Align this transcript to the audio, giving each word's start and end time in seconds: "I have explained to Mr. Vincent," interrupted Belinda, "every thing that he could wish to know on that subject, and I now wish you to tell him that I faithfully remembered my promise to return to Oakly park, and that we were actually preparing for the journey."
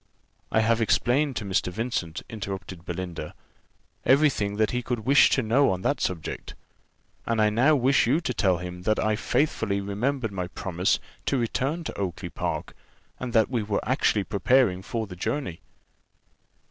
"I 0.51 0.61
have 0.61 0.81
explained 0.81 1.35
to 1.35 1.45
Mr. 1.45 1.71
Vincent," 1.71 2.23
interrupted 2.27 2.85
Belinda, 2.87 3.35
"every 4.03 4.31
thing 4.31 4.55
that 4.55 4.71
he 4.71 4.81
could 4.81 5.01
wish 5.01 5.29
to 5.29 5.43
know 5.43 5.69
on 5.69 5.83
that 5.83 6.01
subject, 6.01 6.55
and 7.27 7.39
I 7.39 7.51
now 7.51 7.75
wish 7.75 8.07
you 8.07 8.19
to 8.19 8.33
tell 8.33 8.57
him 8.57 8.81
that 8.81 8.97
I 8.97 9.15
faithfully 9.15 9.79
remembered 9.79 10.31
my 10.31 10.47
promise 10.47 10.99
to 11.27 11.37
return 11.37 11.83
to 11.83 11.97
Oakly 11.99 12.29
park, 12.29 12.73
and 13.19 13.31
that 13.33 13.51
we 13.51 13.61
were 13.61 13.87
actually 13.87 14.23
preparing 14.23 14.81
for 14.81 15.05
the 15.05 15.15
journey." 15.15 15.61